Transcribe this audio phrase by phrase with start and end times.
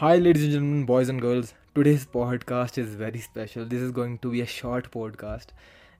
[0.00, 1.54] Hi, ladies and gentlemen, boys and girls.
[1.74, 3.64] Today's podcast is very special.
[3.64, 5.46] This is going to be a short podcast,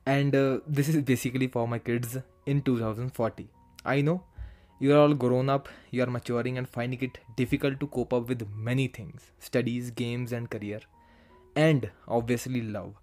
[0.06, 2.16] and uh, this is basically for my kids
[2.46, 3.48] in 2040.
[3.84, 4.22] I know
[4.78, 8.28] you are all grown up, you are maturing, and finding it difficult to cope up
[8.28, 10.78] with many things studies, games, and career,
[11.56, 12.94] and obviously love.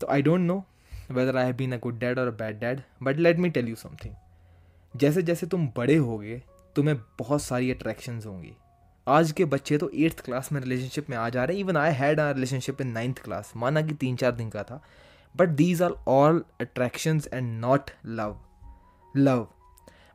[0.00, 0.64] So, I don't know
[1.06, 3.74] whether I have been a good dad or a bad dad, but let me tell
[3.74, 4.14] you something.
[4.96, 6.42] जैसे जैसे तुम बड़े होगे
[6.76, 8.56] तुम्हें बहुत सारी attractions होंगी
[9.07, 11.93] आज के बच्चे तो एट्थ क्लास में रिलेशनशिप में आ जा रहे हैं। Even I
[11.93, 14.81] had a relationship in ninth class माना कि तीन चार दिन का था।
[15.35, 18.37] But these are all attractions and not love
[19.17, 19.47] love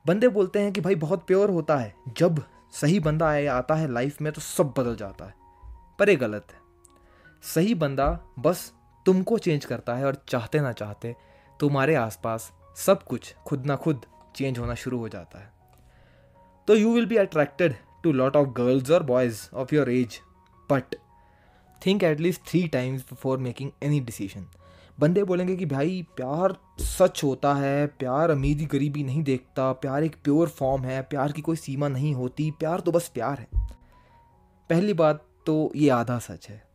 [0.04, 3.90] बंदे बोलते हैं कि भाई बहुत प्योर होता है। जब सही बंदा आए आता है
[3.92, 5.34] लाइफ में तो सब बदल जाता है।
[5.98, 6.58] पर ये गलत है।
[7.44, 8.72] सही बंदा बस
[9.06, 11.14] तुमको चेंज करता है और चाहते ना चाहते,
[11.60, 15.52] तुम्हारे आसपास सब कुछ खुद ना खुद चेंज होना शुरू हो जाता है।
[16.68, 17.74] तो you will be attracted
[18.06, 20.16] to lot of girls or boys of your age.
[20.72, 20.94] But
[21.82, 24.42] think at least three times before making any decision.
[25.00, 30.16] बंदे बोलेंगे कि भाई, प्यार सच होता है, प्यार अमीरी गरीबी नहीं देखता, प्यार एक
[30.24, 33.48] प्योर फॉर्म है, प्यार की कोई सीमा नहीं होती, प्यार तो बस प्यार है।
[34.70, 36.68] पहली बात तो ये आधा सच है।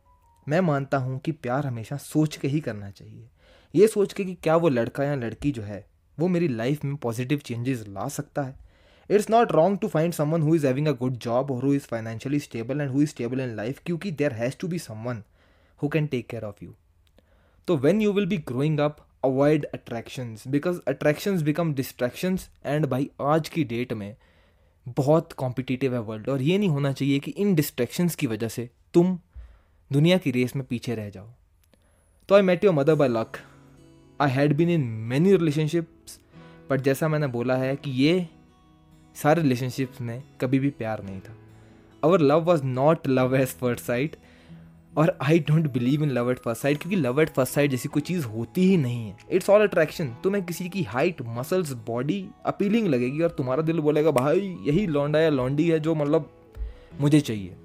[0.48, 3.30] मैं मानता हूँ कि प्यार हमेशा सोच के ही करना चाहिए।
[3.74, 5.86] ये सोच के कि क्या वो लड़का या लड़की जो है,
[6.18, 8.63] वो मेरी लाइफ में पॉजिटिव चेंजेस ला सकता है।
[9.10, 11.82] It's not wrong to find someone who is having a good job और who is
[11.82, 15.22] financially stable and who is stable in life क्योंकि there has to be someone
[15.82, 16.74] who can take care of you
[17.66, 23.10] तो when you will be growing up avoid attraction because attraction become distractions and by
[23.20, 24.16] आज की date में
[24.88, 28.70] बहुत competitive है world और ये नहीं होना चाहिए कि इन डिस्ट्रैक्शंस की वजह से
[28.94, 29.18] तुम
[29.92, 31.30] दुनिया की रेस में पीछे रह जाओ।
[32.28, 33.36] तो I met your mother by luck
[34.20, 36.20] I had been in many relationships
[36.70, 38.28] but जैसा मैंने बोला है कि ये
[39.14, 41.36] सारे रिलेशनशिप्स में कभी भी प्यार नहीं था।
[42.02, 44.16] Our love was not love as first sight
[44.98, 47.88] और I don't believe in love at first sight क्योंकि लव एट फ़र्स्ट साइड जैसी
[47.88, 52.24] कोई चीज़ होती ही नहीं है। इट्स ऑल अट्रैक्शन तुम्हें किसी की हाइट मसल्स बॉडी
[52.46, 56.30] अपीलिंग लगेगी और तुम्हारा दिल बोलेगा, भाई, यही लौंडा या लौंडी है जो मतलब
[57.00, 57.56] मुझे चाहिए।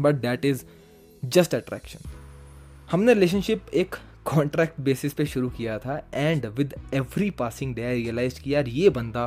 [0.00, 0.64] But that is
[1.22, 2.10] just attraction
[2.90, 3.94] हमने रिलेशनशिप एक
[4.24, 8.68] कॉन्ट्रैक्ट बेसिस पे शुरू किया था and with every passing day I realize कि यार
[8.68, 9.26] ये बंदा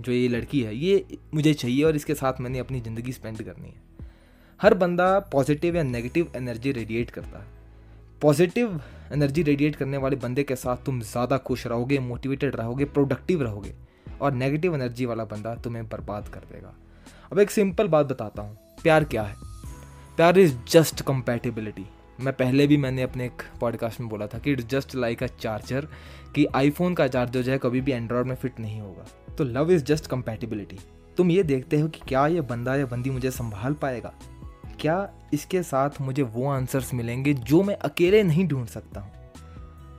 [0.00, 3.68] जो ये लड़की है, ये मुझे चाहिए और इसके साथ मैंने अपनी ज़िंदगी स्पेंड करनी
[3.68, 3.90] है।
[4.60, 7.46] हर बंदा पॉजिटिव या नेगेटिव एनर्जी रेडिएट करता है।
[8.22, 8.80] पॉजिटिव
[9.12, 13.74] एनर्जी रेडिएट करने वाले बंदे के साथ तुम ज़्यादा खुश रहोगे मोटिवेटेड रहोगे प्रोडक्टिव रहोगे
[14.20, 16.74] और नेगेटिव एनर्जी वाला बंदा तुम्हें बर्बाद कर देगा।
[17.32, 19.34] अब एक सिंपल बात बताता हूँ, प्यार क्या है?
[20.16, 21.86] प्यार इज़ जस्ट कंपेटिबिलिटी
[22.22, 25.26] मैं पहले भी मैंने अपने एक पॉडकास्ट में बोला था कि it's just like a
[25.26, 25.88] charger
[26.34, 29.70] कि आईफोन का चार्जर जो है कभी भी एंड्रॉयड में फिट नहीं होगा। तो लव
[29.70, 30.78] इज़ जस्ट कंपेटिबिलिटी
[31.16, 34.12] तुम ये देखते हो कि क्या ये बंदा या बंदी मुझे संभाल पाएगा?
[34.80, 39.12] क्या इसके साथ मुझे वो आंसर्स मिलेंगे जो मैं अकेले नहीं ढूंढ सकता हूँ?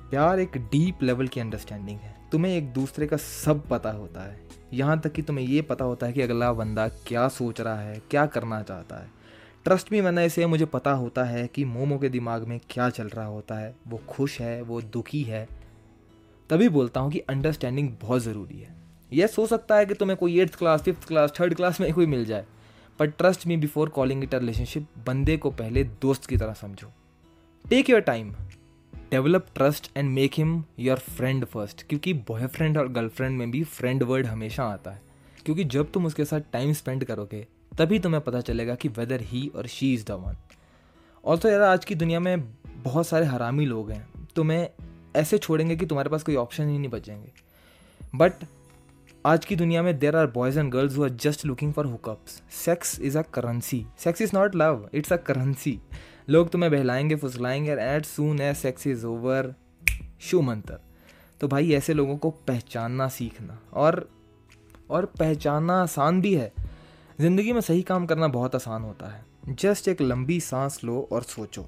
[0.10, 4.42] प्यार एक डीप लेवल की अंडरस्टैंडिंग है। तुम्हें एक दूसरे का सब पता होता है।
[4.74, 8.02] यहाँ तक कि तुम्हें ये पता होता है कि अगला बंदा क्या सोच रहा है,
[8.12, 9.23] क्या करना चाहता है।
[9.66, 13.08] ट्रस्ट भी मैंने इसे, मुझे पता होता है कि मोमो के दिमाग में क्या चल
[13.08, 15.48] रहा होता है। वो खुश है, वो दुखी है।
[16.50, 18.76] तभी बोलता हूँ कि अंडरस्टैंडिंग बहुत ज़रूरी है।
[19.14, 22.06] यह हो सकता है कि तुम्हें कोई eighth class fifth class third class में कोई
[22.06, 22.46] मिल जाए।
[23.00, 26.92] पर trust me before calling it a relationship बंदे को पहले दोस्त की तरह समझो।
[27.70, 28.34] Take your time
[28.96, 34.04] develop trust and make him your friend first क्योंकि बॉयफ्रेंड और गर्लफ्रेंड में भी फ्रेंड
[34.04, 35.02] वर्ड हमेशा आता है।
[35.46, 37.48] क्योंकि जब तुम उसके साथ टाइम स्पेंड करोगे
[37.78, 40.36] तभी तुम्हें पता चलेगा कि वेदर ही और she is the one
[41.26, 42.54] also यार, आज की दुनिया में
[42.84, 44.70] बहुत सारे हरामी लोग हैं। तुम्हें
[45.16, 47.32] ऐसे छोड़ेंगे कि तुम्हारे पास कोई ऑप्शन ही नहीं बचेंगे।
[48.16, 48.34] बट
[49.26, 52.42] आज की दुनिया में there are boys and girls who are just looking for hookups
[52.66, 55.80] sex is a currency sex is not love it's a currency
[56.30, 59.56] लोग तुम्हें बहलाएँगे, फुसलाएँगे as soon as sex is over
[60.22, 60.80] show मंतर
[61.40, 64.10] तो भाई, ऐसे लोगों को पहचानना सीखना। और
[64.90, 66.54] और पहचानना आसान भी है।
[67.22, 71.24] ज़िंदगी में सही काम करना बहुत आसान होता है। जस्ट एक लंबी सांस लो और
[71.24, 71.66] सोचो।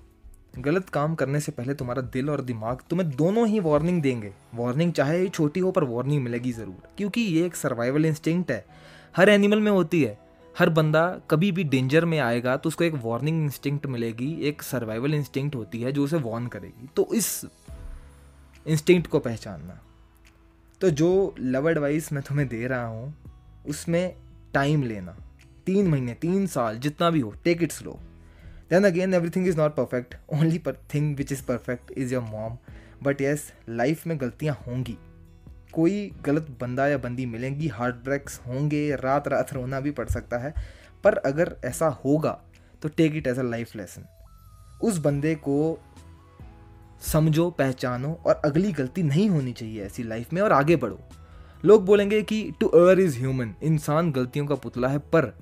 [0.59, 4.93] गलत काम करने से पहले तुम्हारा दिल और दिमाग तुम्हें दोनों ही वार्निंग देंगे। वार्निंग
[4.93, 8.65] चाहे ही छोटी हो, पर वार्निंग मिलेगी ज़रूर। क्योंकि ये एक सर्वाइवल इंस्टिंक्ट है।
[9.15, 10.17] हर एनिमल में होती है।
[10.55, 15.13] हर बंदा कभी भी डेंजर में आएगा तो उसको एक वार्निंग इंस्टिंक्ट मिलेगी। एक सर्वाइवल
[15.13, 17.45] इंस्टिंक्ट होती है जो उसे वार्न करेगी। तो इस
[18.65, 19.79] इंस्टिंक्ट को पहचानना।
[20.81, 23.13] तो जो लव एडवाइस मैं तुम्हें दे रहा हूँ,
[23.67, 24.15] उसमें
[24.53, 25.15] टाइम लेना।
[25.65, 27.99] तीन महीने, तीन साल, जितना भी हो take it slow
[28.69, 32.57] then again everything is not perfect only पर thing which is perfect is your mom
[33.03, 34.97] but yes life में गलतियाँ होंगी।
[35.73, 40.37] कोई गलत बंदा या बंदी मिलेंगी हार्ट ब्रेक्स होंगे, रात रात रोना भी पड़ सकता
[40.37, 40.53] है।
[41.03, 42.39] पर अगर ऐसा होगा
[42.81, 44.05] तो take it as a life lesson
[44.83, 45.79] उस बंदे को
[47.03, 50.99] समझो, पहचानो और अगली गलती नहीं होनी चाहिए ऐसी लाइफ में और आगे बढ़ो।
[51.65, 55.33] लोग बोलेंगे कि टू अर इज़ ह्यूमन इंसान गलतियों का पुतला है, पर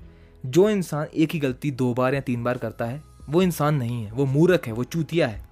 [0.44, 4.02] जो इंसान एक ही गलती दो बार या तीन बार करता है, वो इंसान नहीं
[4.04, 5.42] है, वो मूर्ख है, वो चूतिया है।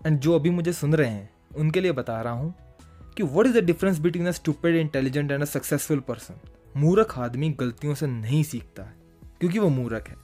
[0.00, 2.54] एंड जो अभी मुझे सुन रहे हैं, उनके लिए बता रहा हूँ
[3.16, 6.34] कि what is the difference between a stupid intelligent and a successful person
[6.76, 8.94] मूर्ख आदमी गलतियों से नहीं सीखता है,
[9.40, 10.16] क्योंकि वो मूर्ख है।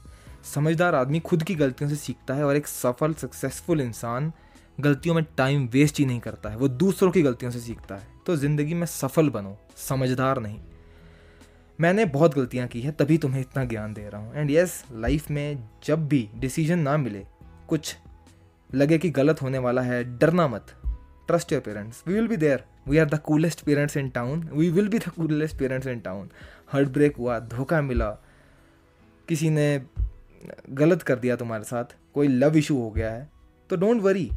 [0.45, 4.33] समझदार आदमी खुद की गलतियों से सीखता है और एक सफल सक्सेसफुल इंसान
[4.81, 8.07] गलतियों में टाइम वेस्ट ही नहीं करता है, वो दूसरों की गलतियों से सीखता है।
[8.27, 10.59] तो ज़िंदगी में सफल बनो, समझदार नहीं।
[11.81, 15.31] मैंने बहुत गलतियाँ की हैं, तभी तुम्हें इतना ज्ञान दे रहा हूँ। एंड यस लाइफ
[15.31, 17.25] में जब भी डिसीज़न ना मिले,
[17.69, 17.97] कुछ
[18.75, 20.75] लगे कि गलत होने वाला है, डरना मत।
[21.27, 24.71] Trust your parents we will be there we are the coolest parents in town we
[24.71, 26.29] will be the coolest parents in town
[26.89, 28.11] heartbreak हुआ, धोखा मिला,
[29.29, 29.83] किसी ने
[30.71, 31.85] गलत कर दिया तुम्हारे साथ,
[32.15, 33.29] कोई लव इशू हो गया है
[33.71, 34.31] तो डोंट वरी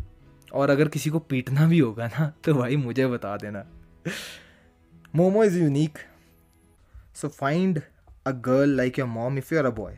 [0.54, 3.66] और अगर किसी को पीटना भी होगा ना तो भाई मुझे बता देना।
[5.16, 5.98] Momo is unique
[7.16, 7.81] so find
[8.28, 9.98] a girl like your mom if you are a boy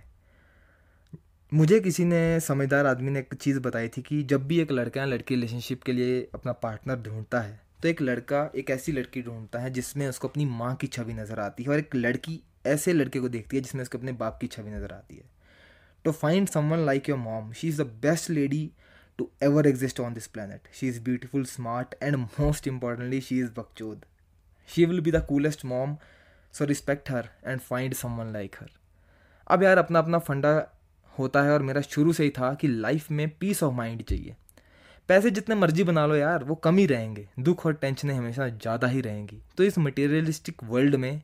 [1.52, 5.02] मुझे किसी ने समझदार आदमी ने एक चीज़ बताई थी कि जब भी एक लड़का
[5.02, 9.22] या लड़की रिलेशनशिप के लिए अपना पार्टनर ढूंढता है तो एक लड़का एक ऐसी लड़की
[9.22, 12.94] ढूंढता है जिसमें उसको अपनी माँ की छवि नज़र आती है और एक लड़की ऐसे
[12.94, 15.32] लड़के को देखती है जिसमें उसको अपने बाप की छवि नज़र आती है
[16.06, 17.52] to find someone like your mom.
[17.54, 18.74] She's the best lady
[19.20, 20.68] to ever exist on this planet.
[20.72, 24.04] She is beautiful, smart, and most importantly, she is Bakchod.
[24.70, 25.96] She will be the coolest mom,
[26.54, 28.70] so, respect her and find someone like her
[29.48, 30.68] अब यार अपना अपना फंडा
[31.20, 34.36] होता है और मेरा शुरू से ही था कि लाइफ में पीस ऑफ़ माइंड चाहिए।
[35.08, 38.88] पैसे जितने मर्ज़ी बना लो यार, वो कम ही रहेंगे। दुख और टेंशनें हमेशा ज़्यादा
[38.88, 41.22] ही रहेंगी। तो इस मटेरियलिस्टिक वर्ल्ड में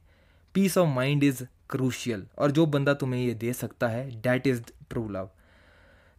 [0.53, 4.61] peace of mind is crucial और जो बंदा तुम्हें ये दे सकता है डैट इज़
[4.89, 5.29] ट्रू लव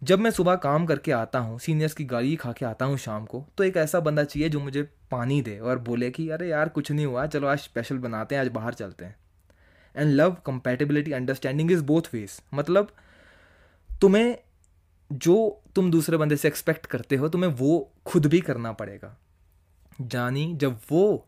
[0.02, 3.25] जब मैं सुबह काम करके आता हूँ, सीनियर्स की गाड़ी खा के आता हूँ शाम
[3.26, 6.69] को तो एक ऐसा बंदा चाहिए जो मुझे पानी दे और बोले कि, अरे यार,
[6.69, 9.17] कुछ नहीं हुआ, चलो आज स्पेशल बनाते हैं, आज बाहर चलते हैं.
[9.94, 12.93] And love compatibility understanding is both ways मतलब
[14.00, 14.37] तुम्हें
[15.11, 19.17] जो तुम दूसरे बंदे से एक्सपेक्ट करते हो, तुम्हें वो खुद भी करना पड़ेगा।
[20.00, 21.26] जानी, जब वो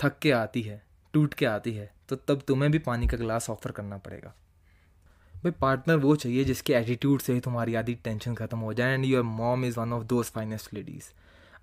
[0.00, 0.82] थक के आती है,
[1.14, 4.34] टूट के आती है तो तब तुम्हें भी पानी का गिलास ऑफ़र करना पड़ेगा।
[5.42, 9.04] भाई पार्टनर वो चाहिए जिसके एटीट्यूड से ही तुम्हारी आधी टेंशन खत्म हो जाए and
[9.04, 11.04] your mom is one of those finest ladies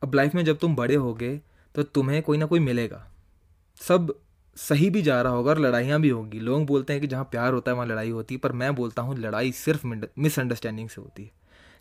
[0.04, 1.40] अब लाइफ में जब तुम बड़े होगे
[1.76, 3.06] तो तुम्हें कोई ना कोई मिलेगा।
[3.81, 4.14] सब
[4.58, 7.54] सही भी जा रहा होगा और लड़ाइयाँ भी होगी। लोग बोलते हैं कि जहाँ प्यार
[7.54, 9.86] होता है, वहाँ लड़ाई होती है, पर मैं बोलता हूँ, लड़ाई सिर्फ़
[10.20, 11.31] मिसअंडरस्टैंडिंग से होती है।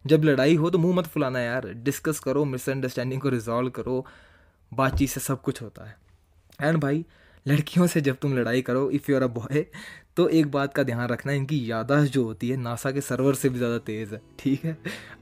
[0.04, 4.04] जब लड़ाई हो तो मुँह मत फुलाना यार। डिस्कस करो मिसअंडरस्टैंडिंग को रिजॉल्व करो।
[4.72, 5.96] बातचीत से सब कुछ होता है।
[6.62, 7.04] एंड भाई,
[7.46, 9.64] लड़कियों से जब तुम लड़ाई करो इफ़ यूर अ बॉय
[10.18, 13.34] तो एक बात का ध्यान रखना है इनकी यादाश्त जो होती है, नासा के सर्वर
[13.34, 14.76] से भी ज़्यादा तेज़ है, ठीक है?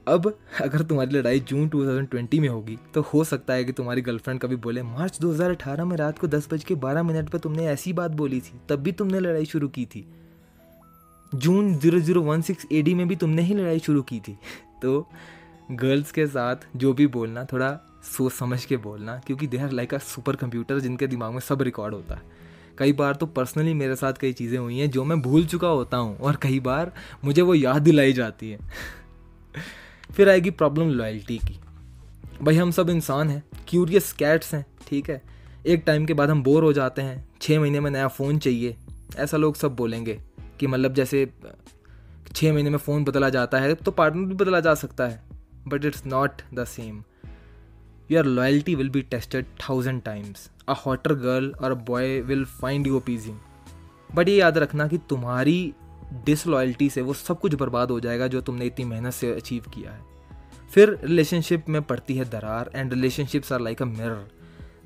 [0.07, 4.39] अब अगर तुम्हारी लड़ाई जून 2020 में होगी तो हो सकता है कि तुम्हारी गर्लफ्रेंड
[4.39, 7.93] कभी बोले, मार्च 2018 में रात को दस बज के बारह मिनट पर तुमने ऐसी
[7.93, 10.05] बात बोली थी, तब भी तुमने लड़ाई शुरू की थी।
[11.35, 14.37] June zero zero one six A D में भी तुमने ही लड़ाई शुरू की थी।
[14.81, 15.07] तो
[15.71, 19.93] गर्ल्स के साथ जो भी बोलना, थोड़ा सोच समझ के बोलना, क्योंकि they are like
[19.93, 22.36] a super computer जिनके दिमाग में सब रिकॉर्ड होता है।
[22.79, 25.97] कई बार तो पर्सनली मेरे साथ कई चीज़ें हुई हैं जो मैं भूल चुका होता
[25.97, 26.91] हूँ, और कई बार
[27.25, 28.57] मुझे वो याद दिलाई जाती है।
[30.15, 31.59] फिर आएगी प्रॉब्लम लॉयल्टी की।
[32.41, 35.21] भाई, हम सब इंसान हैं क्यूरियस कैट्स हैं, ठीक है?
[35.65, 38.75] एक टाइम के बाद हम बोर हो जाते हैं छः महीने में नया फ़ोन चाहिए।
[39.17, 40.19] ऐसा लोग सब बोलेंगे
[40.59, 41.27] कि मतलब जैसे
[42.35, 45.21] छः महीने में फ़ोन बदला जाता है तो पार्टनर भी बदला जा सकता है।
[45.67, 47.03] But it's not the same
[48.11, 52.87] your loyalty will be tested thousand times a hotter girl और a boy will find
[52.87, 53.37] you appeasing
[54.15, 55.73] but ये याद रखना कि तुम्हारी
[56.25, 59.91] डिसलॉयल्टी से वो सब कुछ बर्बाद हो जाएगा जो तुमने इतनी मेहनत से अचीव किया
[59.91, 60.01] है।
[60.71, 64.27] फिर रिलेशनशिप में पड़ती है दरार and relationships are like a mirror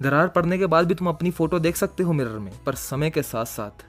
[0.01, 3.09] दरार पड़ने के बाद भी तुम अपनी फ़ोटो देख सकते हो मिरर में, पर समय
[3.09, 3.85] के साथ साथ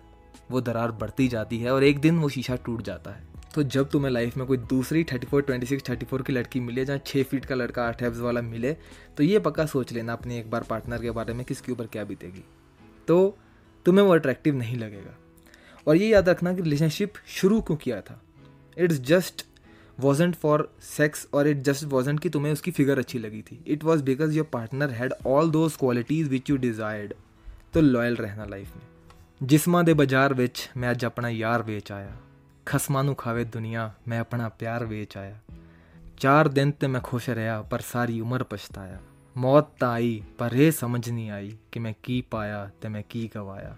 [0.51, 3.89] वो दरार बढ़ती जाती है और एक दिन वो शीशा टूट जाता है। तो जब
[3.91, 7.01] तुम्हें लाइफ में कोई दूसरी thirty four twenty six thirty four की लड़की मिले जहाँ
[7.07, 8.73] छः फीट का लड़का आठ एब्स वाला मिले
[9.17, 12.05] तो ये पक्का सोच लेना अपने एक बार पार्टनर के बारे में किसके ऊपर क्या
[12.05, 12.45] बीतेगी।
[13.09, 13.37] तो
[13.87, 15.17] तुम्हें वो अट्रैक्टिव नहीं लगेगा।
[15.87, 18.21] और ये याद रखना कि रिलेशनशिप शुरू क्यों किया था।
[18.77, 19.45] It's just
[19.99, 23.85] wasn't for sex और इट जस्ट वॉजेंट कि तुम्हें उसकी फिगर अच्छी लगी थी। It
[23.85, 27.15] was because your partner had all those qualities which you desired
[27.75, 28.83] तो लॉयल रहना लाइफ में।
[29.43, 32.17] जिसमां दे बाज़ार विच मैं अज अपना यार वेच आया।
[32.67, 35.39] ਖਸਮਾਂ ਨੂੰ ਖਾਵੇ ਦੁਨੀਆ, ਮੈਂ ਆਪਣਾ ਪਿਆਰ ਵੇਚ ਆਇਆ।
[36.17, 38.99] ਚਾਰ ਦਿਨ ਤੇ ਮੈਂ ਖੁਸ਼ ਰਿਹਾ, ਪਰ ਸਾਰੀ ਉਮਰ ਪਛਤਾਇਆ।
[39.37, 43.31] ਮੌਤ ਤਾਂ ਆਈ, ਪਰ ਇਹ ਸਮਝ ਨਹੀਂ ਆਈ ਕਿ ਮੈਂ ਕੀ ਪਾਇਆ ਤੇ ਮੈਂ ਕੀ
[43.37, 43.77] ਗਵਾਇਆ।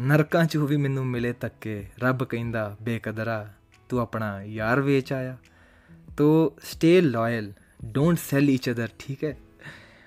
[0.00, 3.48] ਨਰਕਾਂ 'ਚ ਵੀ ਮੈਨੂੰ ਮਿਲੇ ਤੱਕੇ ਰੱਬ ਕਹਿੰਦਾ, ਬੇਕਦਰਾ,
[3.88, 5.36] ਤੂੰ ਆਪਣਾ ਯਾਰ ਵੇਚ ਆਇਆ।
[6.16, 7.52] ਤੋ stay loyal
[7.84, 9.36] don't sell each other ਠੀਕ ਹੈ?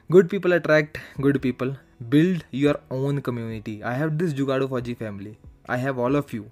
[0.10, 1.70] Good people attract good people.
[2.16, 3.76] Build your own community.
[3.82, 5.32] I have this jugado faji family.
[5.76, 6.44] I have all of you.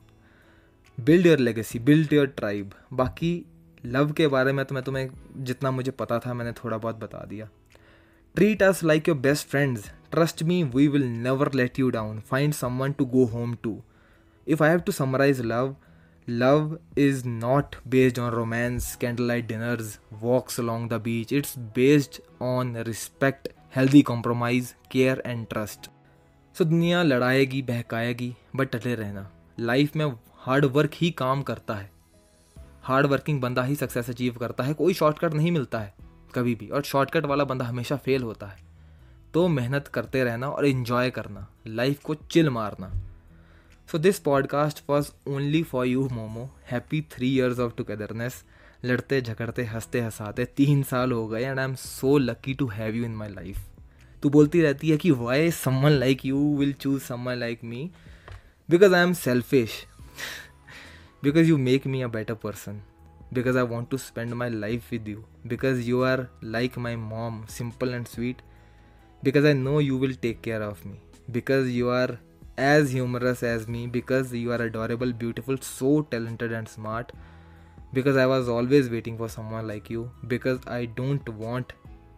[1.01, 3.45] Build your legacy build your tribe बाकी
[3.85, 7.25] love के बारे में तो मैं तुम्हें जितना मुझे पता था मैंने थोड़ा बहुत बता
[7.25, 7.49] दिया।
[8.35, 12.53] Treat us like your best friends trust me we will never let you down find
[12.53, 13.81] someone to go home to
[14.47, 15.75] if I have to summarize love
[16.27, 19.87] love is not based on romance, candlelight dinners,
[20.23, 21.31] walks along the beach.
[21.31, 25.89] It's based on respect, healthy compromise, care and trust.
[26.57, 30.05] So so, दुनिया लड़ाएगी बहकाएगी but डटे रहना। Life में
[30.43, 31.91] hard work ही काम करता है।
[32.83, 35.93] Hard working बंदा ही success achieve करता है, कोई शॉर्टकट नहीं मिलता है
[36.35, 38.57] कभी भी, और शॉर्टकट वाला बंदा हमेशा फेल होता है।
[39.33, 42.91] तो मेहनत करते रहना और इन्जॉय करना लाइफ को चिल मारना।
[43.91, 48.43] So this podcast was only for you Momo happy three years of togetherness
[48.85, 52.95] लड़ते, झगड़ते, हँसते, हंसाते तीन साल हो गए and I am so lucky to have
[52.95, 53.57] you in my life
[54.23, 57.89] तू बोलती रहती है कि why someone like you will choose someone like me
[58.69, 59.85] because I am selfish
[61.21, 62.81] because you make me a better person.
[63.33, 67.45] Because I want to spend my life with you, because you are like my mom,
[67.47, 68.41] simple and sweet,
[69.23, 70.99] because I know you will take care of me,
[71.31, 72.19] because you are
[72.57, 77.13] as humorous as me, because you are adorable, beautiful, so talented and smart,
[77.93, 81.71] because I was always waiting for someone like you, because I don't want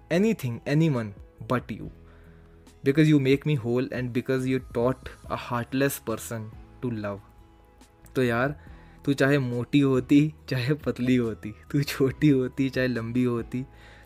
[0.10, 1.14] anything, anyone
[1.48, 1.92] but you,
[2.84, 6.50] because you make me whole, and because you taught a heartless person
[6.82, 7.22] to love.
[8.16, 8.54] So, yeah.
[9.06, 13.66] तू चाहे मोटी होती, चाहे पतली होती, तू छोटी होती, चाहे लंबी होती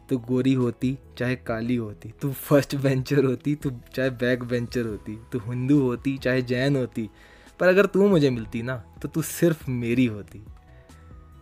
[0.10, 5.18] तो गोरी होती, चाहे काली होती, तू फ़र्स्ट बेंचर होती, तू चाहे बैक बेंचर होती,
[5.32, 7.10] तू हिंदू होती, चाहे जैन होती,
[7.60, 10.44] पर अगर तू मुझे मिलती ना तो तू सिर्फ़ मेरी होती।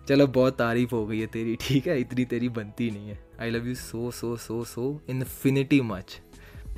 [0.07, 1.99] चलो बहुत तारीफ़ हो गई है तेरी, ठीक है?
[1.99, 6.19] इतनी तेरी बनती नहीं है। I love you so so so so infinity much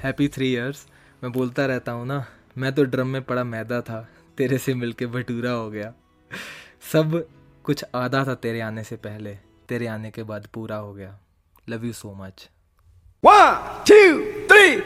[0.03, 0.85] happy three years
[1.23, 2.25] मैं बोलता रहता हूँ ना,
[2.57, 4.07] मैं तो ड्रम में पड़ा मैदा था,
[4.37, 5.93] तेरे से मिलके भटूरा हो गया।
[6.81, 7.23] सब
[7.63, 9.37] कुछ आधा था तेरे आने से पहले
[9.69, 11.17] तेरे आने के बाद पूरा हो गया
[11.69, 12.49] love you so much
[13.23, 14.19] one two
[14.51, 14.81] three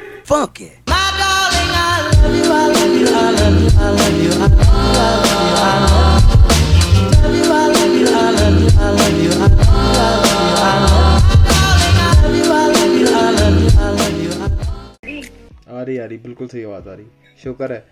[15.72, 17.06] आ रही आ रही बिल्कुल सही आवाज़ आ रही
[17.44, 17.86] शुक्र है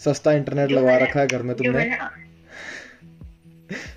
[0.00, 1.84] सस्ता इंटरनेट लगा रखा है घर में तुमने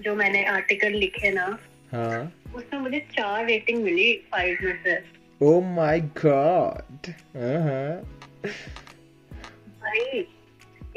[0.01, 1.59] जो मैंने आर्टिकल लिखे ना
[1.91, 4.97] हाँ। उसमें मुझे चार रेटिंग मिली फाइव में से।
[5.41, 7.07] ओ माय गॉड
[9.81, 10.19] भाई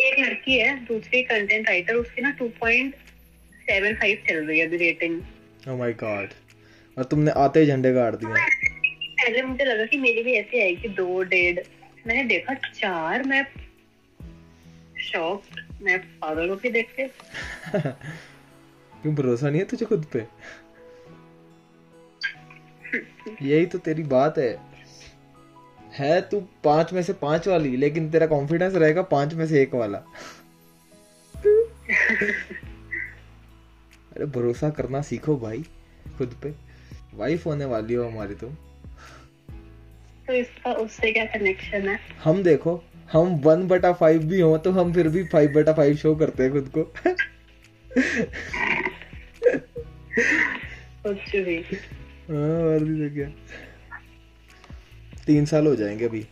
[0.01, 2.95] एक लड़की है दूसरी कंटेंट राइटर उसकी ना टू पॉइंट
[3.61, 5.23] सेवन फाइव चल रही है अभी रेटिंग
[5.69, 6.29] ओ माय गॉड
[6.99, 8.29] और तुमने आते ही झंडे गाड़ दिए।
[9.23, 11.59] पहले मुझे लगा कि मेरी भी ऐसी आएगी दो डेढ़।
[12.07, 13.47] मैंने देखा चार मैं
[15.01, 15.43] शॉक
[15.83, 17.07] मैं पागल होके देख के।
[19.07, 20.27] क्यों भरोसा नहीं है तुझे खुद पे?
[23.43, 24.59] यही तो तेरी बात है।
[25.95, 29.75] है तू पाँच में से पाँच वाली लेकिन तेरा कॉन्फिडेंस रहेगा पाँच में से एक
[29.75, 29.99] वाला।
[34.09, 35.63] अरे भरोसा करना सीखो भाई
[36.19, 36.55] खुद पे।
[37.15, 38.55] वाइफ होने वाली हो हमारी तुम।
[40.27, 41.99] तो इसका उससे क्या कनेक्शन है?
[42.25, 42.83] हम देखो
[43.13, 46.43] हम वन बटा फाइव भी हो तो हम फिर भी फाइव बटा फाइव शो करते
[46.43, 46.93] हैं खुद को।
[50.19, 53.29] कुछ भी हाँ तो क्या
[55.27, 56.25] तीन साल हो जाएँगे अभी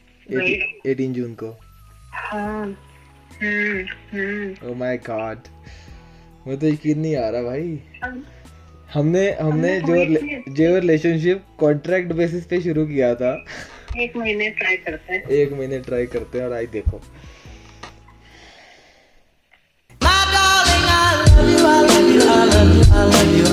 [0.90, 1.48] एटीन जून को।
[4.68, 5.38] ओ माय गॉड
[6.46, 7.78] मुझे तो यकीन नहीं आ रहा भाई।
[8.94, 9.94] हमने हमने जो
[10.54, 13.32] जो रिलेशनशिप कॉन्ट्रैक्ट बेसिस पे शुरू किया था।
[13.98, 17.00] एक महीने ट्राई करते हैं। एक महीने ट्राई करते हैं और आई देखो।
[20.00, 21.08] Love you, I love
[21.48, 22.13] you, I love you,
[22.66, 23.44] I love you.